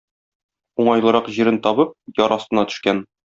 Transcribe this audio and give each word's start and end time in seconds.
Уңайлырак 0.83 1.29
җирен 1.37 1.61
табып, 1.67 1.93
яр 2.23 2.35
астына 2.41 2.65
төшкән. 2.73 3.05